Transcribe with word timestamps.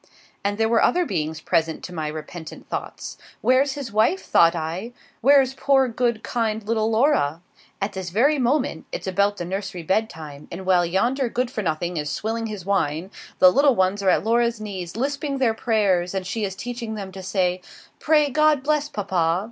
And 0.43 0.57
there 0.57 0.67
were 0.67 0.81
other 0.81 1.05
beings 1.05 1.41
present 1.41 1.83
to 1.83 1.93
my 1.93 2.07
repentant 2.07 2.67
thoughts. 2.67 3.19
Where's 3.41 3.73
his 3.73 3.91
wife, 3.91 4.25
thought 4.25 4.55
I? 4.55 4.93
Where's 5.21 5.53
poor, 5.53 5.87
good, 5.87 6.23
kind 6.23 6.67
little 6.67 6.89
Laura? 6.89 7.43
At 7.79 7.93
this 7.93 8.09
very 8.09 8.39
moment 8.39 8.87
it's 8.91 9.05
about 9.05 9.37
the 9.37 9.45
nursery 9.45 9.83
bed 9.83 10.09
time, 10.09 10.47
and 10.51 10.65
while 10.65 10.83
yonder 10.87 11.29
good 11.29 11.51
for 11.51 11.61
nothing 11.61 11.97
is 11.97 12.09
swilling 12.09 12.47
his 12.47 12.65
wine 12.65 13.11
the 13.37 13.51
little 13.51 13.75
ones 13.75 14.01
are 14.01 14.09
at 14.09 14.23
Laura's 14.23 14.59
knees 14.59 14.95
lisping 14.97 15.37
their 15.37 15.53
prayers: 15.53 16.15
and 16.15 16.25
she 16.25 16.45
is 16.45 16.55
teaching 16.55 16.95
them 16.95 17.11
to 17.11 17.21
say 17.21 17.61
'Pray 17.99 18.31
God 18.31 18.63
bless 18.63 18.89
Papa.' 18.89 19.39